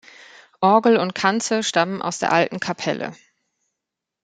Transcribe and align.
Orgel 0.61 0.97
und 0.97 1.13
Kanzel 1.13 1.61
stammen 1.61 2.01
aus 2.01 2.17
der 2.17 2.31
alten 2.33 2.59
Kapelle. 2.59 3.15